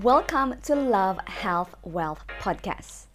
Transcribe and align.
Welcome 0.00 0.54
to 0.62 0.74
Love, 0.74 1.18
Health, 1.26 1.74
Wealth 1.82 2.24
podcast. 2.40 3.08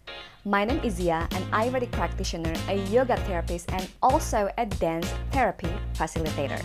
My 0.44 0.64
name 0.64 0.78
is 0.84 0.94
Zia, 0.94 1.26
an 1.32 1.42
Ayurvedic 1.50 1.90
practitioner, 1.90 2.54
a 2.68 2.76
yoga 2.86 3.16
therapist, 3.16 3.72
and 3.72 3.90
also 4.00 4.48
a 4.56 4.64
dance 4.64 5.12
therapy 5.32 5.66
facilitator. 5.94 6.64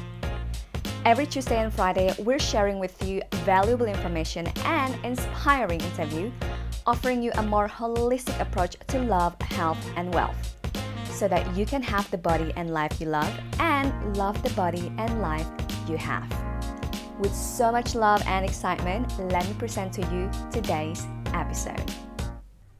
Every 1.03 1.25
Tuesday 1.25 1.57
and 1.57 1.73
Friday, 1.73 2.13
we're 2.19 2.37
sharing 2.37 2.77
with 2.77 3.01
you 3.03 3.23
valuable 3.37 3.87
information 3.87 4.45
and 4.65 5.03
inspiring 5.03 5.81
interview, 5.81 6.31
offering 6.85 7.23
you 7.23 7.31
a 7.33 7.41
more 7.41 7.67
holistic 7.67 8.39
approach 8.39 8.77
to 8.89 8.99
love, 8.99 9.33
health, 9.41 9.83
and 9.95 10.13
wealth, 10.13 10.55
so 11.05 11.27
that 11.27 11.57
you 11.57 11.65
can 11.65 11.81
have 11.81 12.09
the 12.11 12.19
body 12.19 12.53
and 12.55 12.71
life 12.71 13.01
you 13.01 13.07
love 13.07 13.33
and 13.59 14.15
love 14.15 14.43
the 14.43 14.51
body 14.51 14.93
and 14.99 15.23
life 15.23 15.47
you 15.89 15.97
have. 15.97 16.42
With 17.19 17.35
so 17.35 17.71
much 17.71 17.93
love 17.93 18.25
and 18.25 18.41
excitement, 18.43 19.05
let 19.29 19.45
me 19.45 19.53
present 19.53 19.93
to 19.93 20.01
you 20.09 20.33
today's 20.49 21.05
episode. 21.37 21.85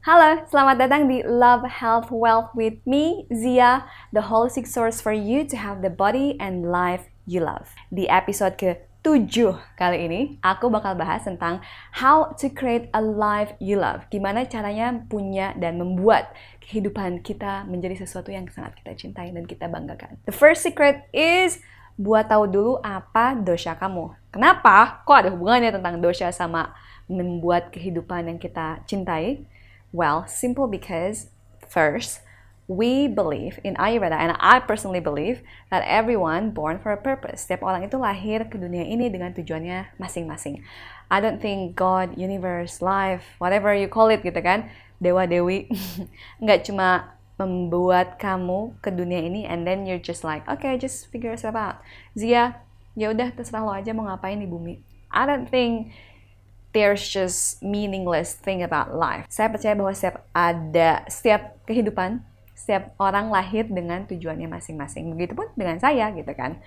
Halo, 0.02 0.42
selamat 0.50 0.82
datang 0.82 1.06
di 1.06 1.22
Love, 1.22 1.62
Health, 1.70 2.10
Wealth 2.10 2.50
with 2.50 2.82
me, 2.82 3.30
Zia, 3.30 3.86
the 4.10 4.26
holistic 4.26 4.66
source 4.66 4.98
for 4.98 5.14
you 5.14 5.46
to 5.46 5.54
have 5.54 5.86
the 5.86 5.88
body 5.88 6.34
and 6.42 6.66
life 6.66 7.06
you 7.30 7.46
love. 7.46 7.70
Di 7.94 8.10
episode 8.10 8.58
ke-7 8.58 9.54
kali 9.78 9.98
ini, 10.02 10.20
aku 10.42 10.66
bakal 10.66 10.98
bahas 10.98 11.22
tentang 11.22 11.62
how 11.94 12.34
to 12.34 12.50
create 12.50 12.90
a 12.90 12.98
life 12.98 13.54
you 13.62 13.78
love. 13.78 14.02
Gimana 14.10 14.50
caranya 14.50 14.98
punya 15.06 15.54
dan 15.54 15.78
membuat 15.78 16.34
kehidupan 16.58 17.22
kita 17.22 17.70
menjadi 17.70 18.02
sesuatu 18.02 18.34
yang 18.34 18.50
sangat 18.50 18.74
kita 18.82 18.98
cintai 18.98 19.30
dan 19.30 19.46
kita 19.46 19.70
banggakan. 19.70 20.18
The 20.26 20.34
first 20.34 20.66
secret 20.66 21.06
is 21.14 21.62
buat 21.94 22.26
tahu 22.26 22.50
dulu 22.50 22.72
apa 22.82 23.38
dosa 23.38 23.78
kamu. 23.78 24.14
Kenapa? 24.34 25.02
Kok 25.06 25.18
ada 25.18 25.30
hubungannya 25.30 25.70
tentang 25.70 26.02
dosa 26.02 26.34
sama 26.34 26.74
membuat 27.06 27.70
kehidupan 27.70 28.26
yang 28.26 28.38
kita 28.40 28.82
cintai? 28.88 29.46
Well, 29.94 30.26
simple 30.26 30.66
because 30.66 31.30
first, 31.70 32.24
we 32.66 33.06
believe 33.06 33.60
in 33.62 33.76
Ayurveda, 33.76 34.16
and 34.16 34.34
I 34.40 34.58
personally 34.58 34.98
believe 34.98 35.44
that 35.70 35.84
everyone 35.86 36.50
born 36.50 36.80
for 36.80 36.90
a 36.90 36.98
purpose. 36.98 37.44
Setiap 37.46 37.62
orang 37.62 37.86
itu 37.86 38.00
lahir 38.00 38.48
ke 38.48 38.56
dunia 38.56 38.82
ini 38.88 39.12
dengan 39.12 39.36
tujuannya 39.36 39.94
masing-masing. 40.00 40.64
I 41.12 41.20
don't 41.20 41.38
think 41.38 41.76
God, 41.76 42.16
universe, 42.16 42.80
life, 42.80 43.36
whatever 43.36 43.70
you 43.76 43.86
call 43.86 44.08
it 44.08 44.24
gitu 44.24 44.40
kan, 44.40 44.72
dewa 44.98 45.28
dewi, 45.28 45.68
nggak 46.42 46.64
cuma 46.64 47.14
membuat 47.34 48.16
kamu 48.22 48.78
ke 48.78 48.94
dunia 48.94 49.18
ini 49.26 49.42
and 49.42 49.66
then 49.66 49.82
you're 49.82 50.02
just 50.02 50.22
like, 50.22 50.46
okay, 50.46 50.78
just 50.78 51.10
figure 51.10 51.34
yourself 51.34 51.58
out. 51.58 51.82
Zia, 52.14 52.62
ya 52.94 53.10
udah 53.10 53.34
terserah 53.34 53.62
lo 53.66 53.74
aja 53.74 53.90
mau 53.90 54.06
ngapain 54.06 54.38
di 54.38 54.46
bumi. 54.46 54.78
I 55.10 55.26
don't 55.26 55.46
think 55.50 55.94
there's 56.74 57.06
just 57.06 57.62
meaningless 57.62 58.34
thing 58.38 58.62
about 58.62 58.94
life. 58.94 59.26
Saya 59.30 59.50
percaya 59.50 59.74
bahwa 59.78 59.94
setiap 59.94 60.26
ada 60.34 61.06
setiap 61.06 61.58
kehidupan, 61.66 62.22
setiap 62.54 62.94
orang 62.98 63.30
lahir 63.30 63.66
dengan 63.66 64.06
tujuannya 64.06 64.50
masing-masing. 64.50 65.14
Begitupun 65.14 65.54
dengan 65.54 65.78
saya 65.78 66.10
gitu 66.14 66.30
kan. 66.34 66.58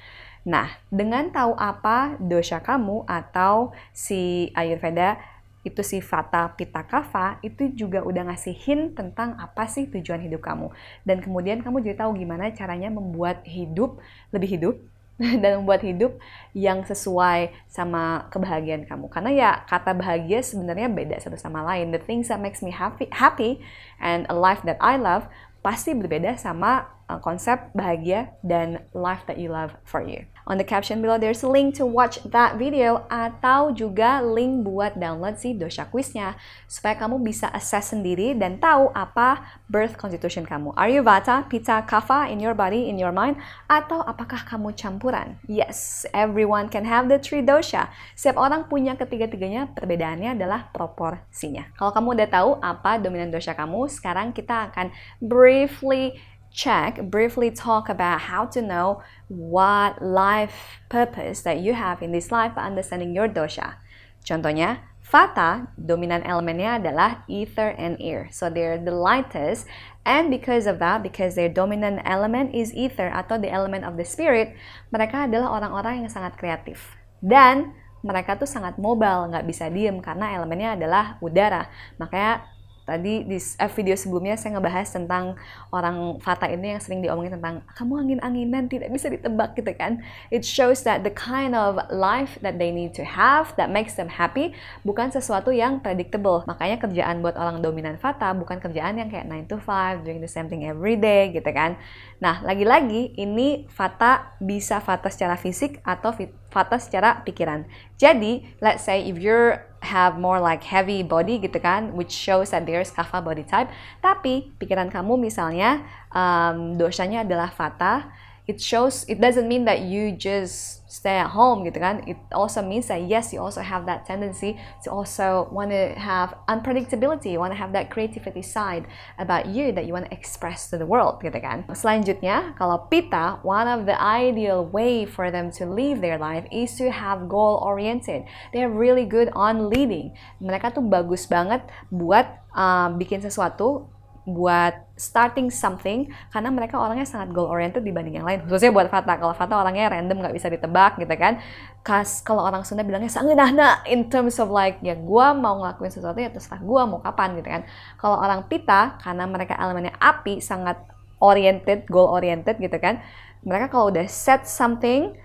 Nah, 0.47 0.79
dengan 0.87 1.27
tahu 1.27 1.59
apa 1.59 2.15
dosa 2.23 2.63
kamu 2.63 3.03
atau 3.03 3.75
si 3.91 4.47
Ayurveda 4.55 5.19
itu 5.65 5.81
si 5.83 5.97
Vata 5.99 6.53
Pitta 6.53 6.85
Kapha 6.85 7.41
itu 7.41 7.71
juga 7.73 8.03
udah 8.05 8.31
ngasih 8.31 8.55
hint 8.55 8.95
tentang 8.95 9.35
apa 9.35 9.65
sih 9.67 9.89
tujuan 9.89 10.21
hidup 10.23 10.43
kamu. 10.43 10.71
Dan 11.03 11.19
kemudian 11.19 11.59
kamu 11.59 11.83
jadi 11.83 12.07
tahu 12.07 12.17
gimana 12.19 12.53
caranya 12.53 12.87
membuat 12.93 13.43
hidup 13.43 13.99
lebih 14.31 14.49
hidup 14.57 14.75
dan 15.41 15.61
membuat 15.61 15.81
hidup 15.81 16.15
yang 16.53 16.85
sesuai 16.85 17.51
sama 17.65 18.29
kebahagiaan 18.29 18.85
kamu. 18.85 19.09
Karena 19.09 19.31
ya 19.33 19.49
kata 19.65 19.97
bahagia 19.97 20.45
sebenarnya 20.45 20.87
beda 20.87 21.17
satu 21.17 21.35
sama 21.35 21.65
lain. 21.65 21.89
The 21.89 22.01
things 22.01 22.29
that 22.29 22.39
makes 22.39 22.61
me 22.61 22.69
happy, 22.69 23.09
happy 23.09 23.59
and 23.97 24.29
a 24.29 24.35
life 24.37 24.61
that 24.63 24.77
I 24.77 24.95
love 24.95 25.25
pasti 25.65 25.91
berbeda 25.91 26.37
sama 26.39 26.96
uh, 27.07 27.19
konsep 27.19 27.71
bahagia 27.71 28.35
dan 28.43 28.83
life 28.91 29.23
that 29.25 29.39
you 29.39 29.49
love 29.51 29.75
for 29.87 30.03
you. 30.03 30.27
On 30.47 30.55
the 30.55 30.63
caption 30.63 31.03
below, 31.03 31.19
there's 31.19 31.43
a 31.43 31.51
link 31.51 31.75
to 31.75 31.83
watch 31.83 32.23
that 32.31 32.55
video 32.55 33.03
atau 33.11 33.75
juga 33.75 34.23
link 34.23 34.63
buat 34.63 34.95
download 34.95 35.35
si 35.35 35.51
dosha 35.51 35.83
quiznya 35.91 36.39
supaya 36.71 36.95
kamu 36.95 37.19
bisa 37.19 37.51
assess 37.51 37.91
sendiri 37.91 38.31
dan 38.31 38.55
tahu 38.55 38.87
apa 38.95 39.43
birth 39.67 39.99
constitution 39.99 40.47
kamu. 40.47 40.71
Are 40.79 40.87
you 40.87 41.03
Vata, 41.03 41.43
Pitta, 41.51 41.83
Kapha 41.83 42.31
in 42.31 42.39
your 42.39 42.55
body, 42.55 42.87
in 42.87 42.95
your 42.95 43.11
mind? 43.11 43.35
Atau 43.67 43.99
apakah 43.99 44.47
kamu 44.47 44.71
campuran? 44.79 45.35
Yes, 45.51 46.07
everyone 46.15 46.71
can 46.71 46.87
have 46.87 47.11
the 47.11 47.19
three 47.19 47.43
dosha. 47.43 47.91
Setiap 48.15 48.39
orang 48.39 48.71
punya 48.71 48.95
ketiga-tiganya, 48.95 49.75
perbedaannya 49.75 50.31
adalah 50.31 50.71
proporsinya. 50.71 51.75
Kalau 51.75 51.91
kamu 51.91 52.23
udah 52.23 52.29
tahu 52.31 52.49
apa 52.63 52.95
dominan 53.03 53.35
dosha 53.35 53.51
kamu, 53.51 53.91
sekarang 53.91 54.31
kita 54.31 54.71
akan 54.71 54.95
briefly 55.19 56.15
check, 56.57 56.97
briefly 57.13 57.53
talk 57.53 57.85
about 57.85 58.33
how 58.33 58.49
to 58.49 58.65
know 58.65 59.05
what 59.29 60.01
life 60.01 60.81
purpose 60.89 61.45
that 61.45 61.61
you 61.61 61.77
have 61.77 62.01
in 62.01 62.09
this 62.09 62.33
life 62.33 62.57
by 62.57 62.65
understanding 62.65 63.13
your 63.13 63.29
dosha. 63.29 63.77
Contohnya, 64.25 64.81
Vata, 65.07 65.71
dominan 65.79 66.19
elemennya 66.27 66.83
adalah 66.83 67.23
ether 67.31 67.71
and 67.79 67.95
air. 68.03 68.27
So 68.27 68.51
they're 68.51 68.75
the 68.75 68.91
lightest 68.91 69.63
and 70.03 70.27
because 70.27 70.67
of 70.67 70.83
that, 70.83 70.99
because 70.99 71.39
their 71.39 71.47
dominant 71.47 72.03
element 72.03 72.51
is 72.51 72.75
ether 72.75 73.07
atau 73.07 73.39
the 73.39 73.47
element 73.47 73.87
of 73.87 73.95
the 73.95 74.03
spirit, 74.03 74.51
mereka 74.91 75.31
adalah 75.31 75.55
orang-orang 75.55 76.03
yang 76.03 76.11
sangat 76.11 76.35
kreatif. 76.35 76.99
Dan 77.23 77.71
mereka 78.03 78.35
tuh 78.35 78.47
sangat 78.51 78.75
mobile, 78.75 79.31
nggak 79.31 79.47
bisa 79.47 79.71
diem 79.71 80.03
karena 80.03 80.35
elemennya 80.35 80.75
adalah 80.75 81.15
udara. 81.23 81.71
Makanya 81.95 82.43
Tadi 82.87 83.27
di 83.27 83.35
eh, 83.35 83.71
video 83.75 83.99
sebelumnya 83.99 84.39
saya 84.39 84.55
ngebahas 84.55 84.87
tentang 84.87 85.35
orang 85.75 86.23
Fata 86.23 86.47
ini 86.47 86.71
yang 86.71 86.79
sering 86.79 87.03
diomongin 87.03 87.35
tentang 87.35 87.59
kamu 87.75 87.93
angin-anginan 87.99 88.71
tidak 88.71 88.95
bisa 88.95 89.11
ditebak 89.11 89.59
gitu 89.59 89.75
kan. 89.75 89.99
It 90.31 90.47
shows 90.47 90.87
that 90.87 91.03
the 91.03 91.11
kind 91.11 91.51
of 91.51 91.75
life 91.91 92.39
that 92.39 92.55
they 92.55 92.71
need 92.71 92.95
to 92.95 93.03
have 93.03 93.51
that 93.59 93.67
makes 93.67 93.99
them 93.99 94.07
happy 94.07 94.55
bukan 94.87 95.11
sesuatu 95.11 95.51
yang 95.51 95.83
predictable. 95.83 96.47
Makanya 96.47 96.79
kerjaan 96.79 97.19
buat 97.19 97.35
orang 97.35 97.59
dominan 97.59 97.99
Fata 97.99 98.31
bukan 98.31 98.63
kerjaan 98.63 98.95
yang 98.95 99.11
kayak 99.11 99.27
9 99.27 99.51
to 99.51 99.59
5 99.59 100.07
doing 100.07 100.23
the 100.23 100.31
same 100.31 100.47
thing 100.47 100.63
every 100.63 100.95
day 100.95 101.35
gitu 101.35 101.51
kan. 101.51 101.75
Nah, 102.23 102.39
lagi-lagi 102.39 103.19
ini 103.19 103.67
Fata 103.67 104.39
bisa 104.39 104.79
Fata 104.79 105.11
secara 105.11 105.35
fisik 105.35 105.83
atau 105.83 106.15
Fata 106.47 106.79
secara 106.79 107.19
pikiran. 107.27 107.67
Jadi, 107.99 108.47
let's 108.63 108.87
say 108.87 109.03
if 109.03 109.19
you're 109.19 109.66
have 109.81 110.17
more 110.17 110.41
like 110.41 110.65
heavy 110.65 111.05
body 111.05 111.37
gitu 111.41 111.57
kan, 111.61 111.93
which 111.93 112.11
shows 112.13 112.49
that 112.53 112.65
there's 112.65 112.89
kapha 112.89 113.21
body 113.21 113.45
type. 113.45 113.69
Tapi 114.01 114.53
pikiran 114.57 114.89
kamu 114.89 115.17
misalnya 115.17 115.85
um, 116.11 116.75
dosanya 116.75 117.21
adalah 117.23 117.53
vata, 117.53 118.09
it 118.47 118.63
shows 118.63 119.03
it 119.11 119.19
doesn't 119.19 119.47
mean 119.47 119.65
that 119.65 119.81
you 119.81 120.15
just 120.15 120.87
stay 120.87 121.19
at 121.19 121.35
home 121.35 121.67
gitu 121.67 121.83
kan? 121.83 121.99
It 122.07 122.15
also 122.31 122.63
means 122.63 122.87
that 122.87 123.03
yes 123.03 123.35
you 123.35 123.43
also 123.43 123.59
have 123.59 123.83
that 123.91 124.07
tendency 124.07 124.55
to 124.81 124.89
also 124.89 125.51
want 125.51 125.75
to 125.75 125.91
have 125.99 126.31
unpredictability 126.47 127.35
you 127.35 127.43
want 127.43 127.51
to 127.51 127.59
have 127.59 127.75
that 127.75 127.91
creativity 127.91 128.39
side 128.39 128.87
about 129.19 129.51
you 129.51 129.75
that 129.75 129.83
you 129.83 129.91
want 129.91 130.07
to 130.07 130.13
express 130.15 130.71
to 130.71 130.79
the 130.79 130.87
world 130.87 131.19
gitu 131.19 131.35
kan? 131.43 131.67
Selanjutnya 131.75 132.55
kalau 132.55 132.87
pita 132.87 133.43
one 133.43 133.67
of 133.67 133.83
the 133.83 133.99
ideal 133.99 134.63
way 134.63 135.03
for 135.03 135.27
them 135.27 135.51
to 135.51 135.67
live 135.67 135.99
their 135.99 136.15
life 136.15 136.47
is 136.47 136.71
to 136.79 136.87
have 136.87 137.27
goal 137.27 137.59
oriented. 137.59 138.23
They're 138.55 138.71
really 138.71 139.03
good 139.03 139.27
on 139.35 139.67
leading. 139.67 140.15
Mereka 140.39 140.71
tuh 140.71 140.87
bagus 140.87 141.27
banget 141.27 141.67
buat 141.91 142.31
uh, 142.55 142.95
bikin 142.95 143.19
sesuatu 143.19 143.91
buat 144.23 144.86
starting 144.97 145.53
something 145.53 146.09
karena 146.33 146.49
mereka 146.49 146.81
orangnya 146.81 147.05
sangat 147.05 147.29
goal 147.29 147.47
oriented 147.47 147.85
dibanding 147.85 148.17
yang 148.17 148.27
lain 148.27 148.43
khususnya 148.43 148.73
buat 148.73 148.89
Fata. 148.89 149.15
Kalau 149.15 149.31
Fata 149.37 149.55
orangnya 149.55 149.93
random 149.93 150.25
nggak 150.25 150.35
bisa 150.35 150.49
ditebak 150.49 150.97
gitu 150.97 151.13
kan. 151.15 151.39
Kas 151.85 152.25
kalau 152.25 152.43
orang 152.43 152.65
Sunda 152.65 152.83
bilangnya 152.83 153.13
sangat 153.13 153.37
nah 153.37 153.85
in 153.85 154.09
terms 154.11 154.41
of 154.41 154.49
like 154.49 154.81
ya 154.81 154.97
gue 154.97 155.27
mau 155.37 155.61
ngelakuin 155.63 155.93
sesuatu 155.93 156.17
ya 156.17 156.33
terserah 156.33 156.59
gue 156.59 156.81
mau 156.89 156.99
kapan 156.99 157.37
gitu 157.37 157.47
kan. 157.47 157.61
Kalau 157.95 158.17
orang 158.19 158.49
Pita 158.49 158.97
karena 158.99 159.23
mereka 159.29 159.55
elemennya 159.55 159.95
api 160.01 160.41
sangat 160.41 160.81
oriented 161.23 161.85
goal 161.87 162.09
oriented 162.11 162.57
gitu 162.57 162.77
kan 162.77 162.99
mereka 163.47 163.71
kalau 163.71 163.93
udah 163.93 164.03
set 164.09 164.43
something 164.43 165.15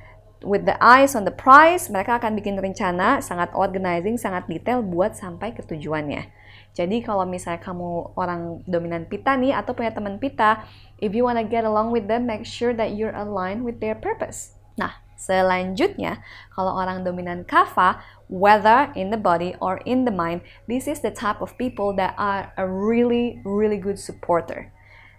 with 0.45 0.67
the 0.67 0.77
eyes 0.83 1.15
on 1.15 1.25
the 1.25 1.33
prize, 1.33 1.89
mereka 1.89 2.19
akan 2.19 2.39
bikin 2.39 2.59
rencana 2.59 3.23
sangat 3.23 3.55
organizing, 3.55 4.19
sangat 4.19 4.47
detail 4.51 4.83
buat 4.83 5.15
sampai 5.19 5.55
ke 5.55 5.63
tujuannya. 5.67 6.42
Jadi 6.73 7.05
kalau 7.05 7.29
misalnya 7.29 7.61
kamu 7.61 8.17
orang 8.17 8.65
dominan 8.65 9.05
pita 9.05 9.37
nih 9.37 9.53
atau 9.53 9.77
punya 9.77 9.93
teman 9.93 10.17
pita, 10.17 10.65
if 11.05 11.13
you 11.13 11.25
wanna 11.25 11.45
get 11.45 11.69
along 11.69 11.93
with 11.93 12.09
them, 12.09 12.25
make 12.25 12.49
sure 12.49 12.73
that 12.73 12.97
you're 12.97 13.13
aligned 13.13 13.61
with 13.61 13.77
their 13.85 13.93
purpose. 13.93 14.57
Nah, 14.81 14.97
selanjutnya 15.21 16.25
kalau 16.57 16.73
orang 16.73 17.05
dominan 17.05 17.45
kapha, 17.45 18.01
whether 18.33 18.89
in 18.97 19.13
the 19.13 19.21
body 19.21 19.53
or 19.61 19.85
in 19.85 20.09
the 20.09 20.15
mind, 20.15 20.41
this 20.65 20.89
is 20.89 21.05
the 21.05 21.13
type 21.13 21.45
of 21.45 21.53
people 21.61 21.93
that 21.93 22.17
are 22.17 22.57
a 22.57 22.65
really 22.65 23.45
really 23.45 23.77
good 23.77 24.01
supporter. 24.01 24.73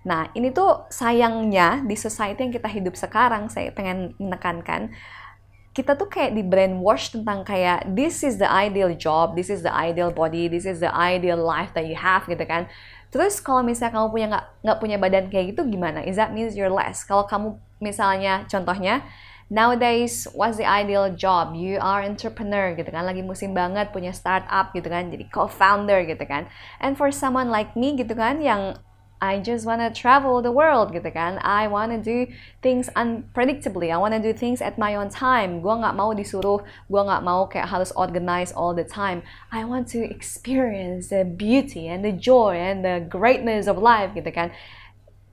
Nah, 0.04 0.28
ini 0.36 0.52
tuh 0.52 0.90
sayangnya 0.92 1.80
di 1.88 1.96
society 1.96 2.44
yang 2.44 2.52
kita 2.52 2.68
hidup 2.68 2.96
sekarang, 3.00 3.48
saya 3.48 3.72
pengen 3.72 4.12
menekankan, 4.20 4.92
kita 5.74 5.98
tuh 5.98 6.06
kayak 6.06 6.38
di 6.38 6.46
brainwash 6.46 7.10
tentang 7.10 7.42
kayak 7.42 7.82
this 7.98 8.22
is 8.22 8.38
the 8.38 8.46
ideal 8.46 8.94
job, 8.94 9.34
this 9.34 9.50
is 9.50 9.66
the 9.66 9.74
ideal 9.74 10.14
body, 10.14 10.46
this 10.46 10.70
is 10.70 10.78
the 10.78 10.94
ideal 10.94 11.42
life 11.42 11.74
that 11.74 11.90
you 11.90 11.98
have 11.98 12.30
gitu 12.30 12.46
kan. 12.46 12.70
Terus 13.10 13.42
kalau 13.42 13.66
misalnya 13.66 13.98
kamu 13.98 14.08
punya 14.14 14.28
nggak 14.30 14.46
nggak 14.62 14.78
punya 14.78 14.98
badan 15.02 15.26
kayak 15.34 15.58
gitu 15.58 15.66
gimana? 15.66 16.06
Is 16.06 16.18
that 16.22 16.30
means 16.30 16.54
you're 16.54 16.70
less? 16.70 17.02
Kalau 17.02 17.26
kamu 17.26 17.58
misalnya 17.82 18.46
contohnya 18.46 19.02
nowadays 19.50 20.30
what's 20.38 20.62
the 20.62 20.66
ideal 20.66 21.10
job? 21.10 21.58
You 21.58 21.82
are 21.82 22.06
entrepreneur 22.06 22.78
gitu 22.78 22.94
kan, 22.94 23.10
lagi 23.10 23.26
musim 23.26 23.58
banget 23.58 23.90
punya 23.90 24.14
startup 24.14 24.74
gitu 24.78 24.90
kan, 24.90 25.10
jadi 25.10 25.26
co-founder 25.34 26.06
gitu 26.06 26.22
kan. 26.30 26.46
And 26.78 26.94
for 26.94 27.10
someone 27.10 27.50
like 27.50 27.74
me 27.74 27.98
gitu 27.98 28.14
kan 28.14 28.42
yang 28.46 28.78
I 29.24 29.40
just 29.40 29.64
wanna 29.64 29.88
travel 29.88 30.44
the 30.44 30.52
world 30.52 30.92
gitu 30.92 31.08
kan. 31.08 31.40
I 31.40 31.72
wanna 31.72 31.96
do 31.96 32.28
things 32.60 32.92
unpredictably. 32.92 33.88
I 33.88 33.96
wanna 33.96 34.20
do 34.20 34.36
things 34.36 34.60
at 34.60 34.76
my 34.76 35.00
own 35.00 35.08
time. 35.08 35.64
Gua 35.64 35.80
nggak 35.80 35.96
mau 35.96 36.12
disuruh, 36.12 36.60
gua 36.92 37.02
nggak 37.08 37.24
mau 37.24 37.48
kayak 37.48 37.72
harus 37.72 37.96
organize 37.96 38.52
all 38.52 38.76
the 38.76 38.84
time. 38.84 39.24
I 39.48 39.64
want 39.64 39.88
to 39.96 40.04
experience 40.04 41.08
the 41.08 41.24
beauty 41.24 41.88
and 41.88 42.04
the 42.04 42.12
joy 42.12 42.60
and 42.60 42.84
the 42.84 43.00
greatness 43.08 43.72
of 43.72 43.80
life 43.80 44.12
gitu 44.12 44.28
kan. 44.28 44.52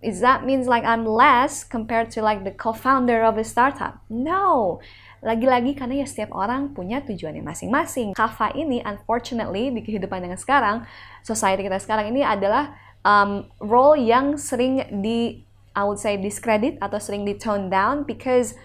Is 0.00 0.22
that 0.22 0.46
means 0.46 0.70
like 0.70 0.86
I'm 0.86 1.02
less 1.02 1.66
compared 1.66 2.14
to 2.14 2.22
like 2.22 2.46
the 2.46 2.54
co-founder 2.54 3.26
of 3.26 3.36
a 3.36 3.44
startup? 3.44 4.00
No. 4.06 4.78
Lagi-lagi 5.20 5.76
karena 5.76 6.00
ya 6.00 6.06
setiap 6.08 6.32
orang 6.32 6.72
punya 6.72 7.04
tujuannya 7.04 7.44
masing-masing. 7.44 8.16
Kafa 8.16 8.56
ini 8.56 8.80
unfortunately 8.80 9.68
di 9.68 9.84
kehidupan 9.84 10.24
yang 10.24 10.38
sekarang, 10.40 10.88
society 11.20 11.68
kita 11.68 11.76
sekarang 11.76 12.08
ini 12.08 12.24
adalah 12.24 12.72
um, 13.04 13.48
role 13.60 13.96
yang 13.96 14.36
sering 14.36 15.02
di 15.02 15.44
I 15.76 15.86
would 15.86 16.02
say 16.02 16.18
discredit 16.18 16.82
atau 16.82 16.98
sering 16.98 17.22
di 17.22 17.38
tone 17.38 17.70
down 17.70 18.02
because 18.02 18.58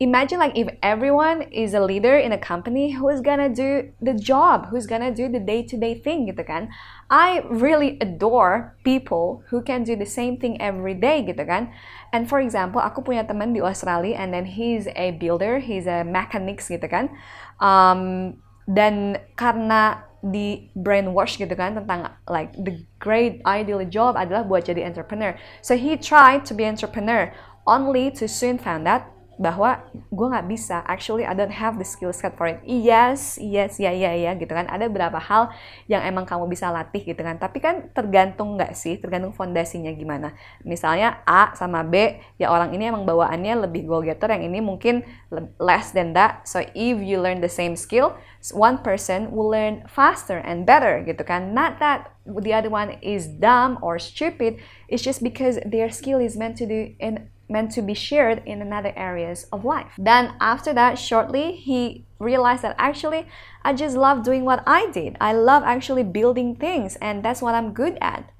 imagine 0.00 0.40
like 0.40 0.56
if 0.56 0.68
everyone 0.82 1.42
is 1.52 1.72
a 1.72 1.80
leader 1.80 2.16
in 2.16 2.32
a 2.32 2.40
company 2.40 2.92
who's 2.92 3.20
gonna 3.20 3.48
do 3.48 3.92
the 4.00 4.12
job? 4.12 4.68
Who's 4.68 4.86
gonna 4.86 5.12
do 5.12 5.28
the 5.28 5.40
day-to-day 5.40 6.00
thing 6.00 6.28
gitu 6.28 6.44
kan? 6.44 6.72
I 7.08 7.44
really 7.48 8.00
adore 8.00 8.76
people 8.84 9.44
who 9.48 9.64
can 9.64 9.84
do 9.84 9.96
the 9.96 10.08
same 10.08 10.36
thing 10.36 10.60
every 10.60 10.96
day 10.96 11.24
gitu 11.24 11.44
kan? 11.44 11.72
And 12.12 12.28
for 12.28 12.40
example 12.40 12.80
aku 12.80 13.00
punya 13.00 13.28
teman 13.28 13.56
di 13.56 13.60
Australia 13.60 14.16
and 14.16 14.32
then 14.32 14.44
he's 14.44 14.88
a 14.96 15.16
builder 15.16 15.60
he's 15.60 15.88
a 15.88 16.04
mechanics 16.04 16.68
gitu 16.68 16.84
kan? 16.88 17.12
Um, 17.60 18.36
dan 18.68 19.20
karena 19.36 20.09
di 20.20 20.68
brainwash 20.76 21.40
gitu 21.40 21.52
kan 21.56 21.76
tentang 21.76 22.12
like 22.28 22.52
the 22.60 22.84
great 23.00 23.40
ideal 23.48 23.80
job 23.88 24.16
adalah 24.16 24.44
buat 24.44 24.68
jadi 24.68 24.84
entrepreneur. 24.84 25.32
So 25.64 25.76
he 25.76 25.96
tried 25.96 26.44
to 26.48 26.52
be 26.52 26.68
entrepreneur 26.68 27.32
only 27.64 28.12
to 28.20 28.28
soon 28.28 28.60
found 28.60 28.84
out 28.84 29.08
bahwa 29.40 29.80
gue 30.12 30.26
nggak 30.28 30.46
bisa. 30.52 30.84
Actually 30.84 31.24
I 31.24 31.32
don't 31.32 31.50
have 31.50 31.80
the 31.80 31.88
skill 31.88 32.12
set 32.12 32.36
for 32.36 32.44
it. 32.44 32.60
Yes 32.68 33.40
yes 33.40 33.80
ya 33.80 33.88
ya 33.88 34.12
ya 34.12 34.36
gitu 34.36 34.52
kan. 34.52 34.68
Ada 34.68 34.92
beberapa 34.92 35.16
hal 35.16 35.48
yang 35.88 36.04
emang 36.04 36.28
kamu 36.28 36.44
bisa 36.44 36.68
latih 36.68 37.08
gitu 37.08 37.24
kan. 37.24 37.40
Tapi 37.40 37.56
kan 37.64 37.88
tergantung 37.96 38.60
nggak 38.60 38.76
sih? 38.76 39.00
Tergantung 39.00 39.32
fondasinya 39.32 39.88
gimana. 39.96 40.36
Misalnya 40.60 41.24
A 41.24 41.56
sama 41.56 41.80
B 41.80 42.20
ya 42.36 42.52
orang 42.52 42.76
ini 42.76 42.92
emang 42.92 43.08
bawaannya 43.08 43.64
lebih 43.64 43.88
goal 43.88 44.04
getter 44.04 44.28
yang 44.28 44.44
ini 44.44 44.60
mungkin 44.60 45.08
less 45.56 45.96
than 45.96 46.12
that. 46.12 46.44
So 46.44 46.60
if 46.60 47.00
you 47.00 47.16
learn 47.16 47.40
the 47.40 47.48
same 47.48 47.80
skill 47.80 48.12
one 48.52 48.78
person 48.78 49.32
will 49.32 49.48
learn 49.48 49.84
faster 49.88 50.40
and 50.40 50.64
better 50.64 51.04
gitu 51.04 51.20
kan. 51.24 51.52
Not 51.52 51.76
that 51.80 52.16
the 52.24 52.52
other 52.56 52.72
one 52.72 52.96
is 53.04 53.28
dumb 53.28 53.76
or 53.84 54.00
stupid. 54.00 54.56
It's 54.88 55.04
just 55.04 55.20
because 55.20 55.60
their 55.64 55.92
skill 55.92 56.20
is 56.20 56.40
meant 56.40 56.56
to 56.60 56.66
do 56.68 56.96
in 56.96 57.28
meant 57.50 57.72
to 57.72 57.82
be 57.82 57.94
shared 57.94 58.42
in 58.46 58.62
another 58.62 58.94
areas 58.96 59.44
of 59.52 59.64
life. 59.64 59.92
Then 59.98 60.32
after 60.40 60.72
that, 60.74 60.98
shortly, 60.98 61.52
he 61.52 62.06
realized 62.18 62.62
that 62.62 62.76
actually, 62.78 63.26
I 63.64 63.74
just 63.74 63.96
love 63.96 64.22
doing 64.22 64.44
what 64.44 64.62
I 64.66 64.90
did. 64.90 65.16
I 65.20 65.32
love 65.32 65.64
actually 65.64 66.04
building 66.04 66.54
things 66.54 66.96
and 67.02 67.24
that's 67.24 67.42
what 67.42 67.54
I'm 67.54 67.72
good 67.74 67.98
at. 68.00 68.30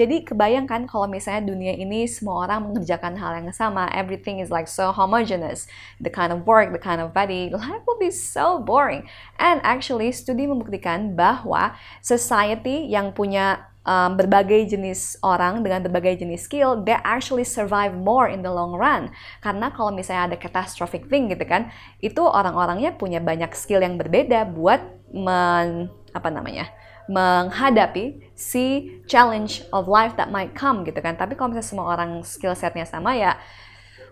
Jadi 0.00 0.24
kebayangkan 0.24 0.88
kalau 0.88 1.04
misalnya 1.04 1.52
dunia 1.52 1.76
ini 1.76 2.08
semua 2.08 2.48
orang 2.48 2.72
mengerjakan 2.72 3.20
hal 3.20 3.36
yang 3.36 3.52
sama, 3.52 3.84
everything 3.92 4.40
is 4.40 4.48
like 4.48 4.64
so 4.64 4.88
homogeneous, 4.94 5.68
the 6.00 6.08
kind 6.08 6.32
of 6.32 6.48
work, 6.48 6.72
the 6.72 6.80
kind 6.80 7.04
of 7.04 7.12
body, 7.12 7.52
life 7.52 7.84
will 7.84 8.00
be 8.00 8.08
so 8.08 8.56
boring. 8.56 9.04
And 9.36 9.60
actually, 9.60 10.14
studi 10.16 10.48
membuktikan 10.48 11.18
bahwa 11.18 11.76
society 12.00 12.88
yang 12.88 13.12
punya 13.12 13.69
um, 13.84 14.16
berbagai 14.16 14.76
jenis 14.76 15.16
orang 15.24 15.64
dengan 15.64 15.84
berbagai 15.84 16.20
jenis 16.20 16.44
skill, 16.44 16.84
they 16.84 16.96
actually 17.04 17.44
survive 17.46 17.96
more 17.96 18.28
in 18.28 18.44
the 18.44 18.52
long 18.52 18.76
run. 18.76 19.12
Karena 19.40 19.72
kalau 19.72 19.92
misalnya 19.94 20.32
ada 20.32 20.36
catastrophic 20.36 21.08
thing 21.08 21.32
gitu 21.32 21.44
kan, 21.48 21.72
itu 22.04 22.20
orang-orangnya 22.20 22.96
punya 22.96 23.20
banyak 23.22 23.52
skill 23.56 23.80
yang 23.80 23.96
berbeda 23.96 24.48
buat 24.52 24.80
men, 25.12 25.88
apa 26.12 26.28
namanya, 26.28 26.68
menghadapi 27.10 28.22
si 28.38 28.98
challenge 29.10 29.66
of 29.74 29.90
life 29.90 30.14
that 30.14 30.30
might 30.30 30.54
come 30.54 30.86
gitu 30.86 31.00
kan. 31.02 31.18
Tapi 31.18 31.34
kalau 31.34 31.50
misalnya 31.54 31.68
semua 31.68 31.86
orang 31.90 32.22
skill 32.22 32.54
setnya 32.54 32.86
sama 32.86 33.16
ya, 33.16 33.34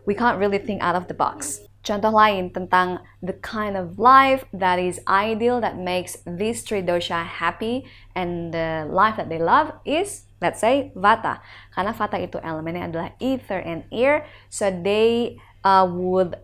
we 0.08 0.16
can't 0.16 0.40
really 0.40 0.58
think 0.58 0.80
out 0.80 0.96
of 0.96 1.06
the 1.06 1.14
box. 1.14 1.67
Contoh 1.82 2.12
lain 2.12 2.52
tentang 2.52 3.00
the 3.22 3.32
kind 3.40 3.72
of 3.78 3.96
life 3.96 4.44
that 4.52 4.76
is 4.76 5.00
ideal 5.08 5.62
that 5.62 5.78
makes 5.78 6.20
these 6.26 6.60
three 6.60 6.84
dosha 6.84 7.24
happy 7.24 7.88
and 8.12 8.52
the 8.52 8.84
life 8.90 9.16
that 9.16 9.32
they 9.32 9.40
love 9.40 9.72
is 9.88 10.28
let's 10.40 10.60
say 10.60 10.90
vata. 10.94 11.42
Karena 11.74 11.92
vata 11.94 12.18
itu 12.18 12.38
elemennya 12.38 12.90
adalah 12.90 13.10
ether 13.18 13.58
and 13.62 13.84
air, 13.90 14.26
so 14.50 14.70
they 14.70 15.38
uh, 15.62 15.86
would 15.86 16.38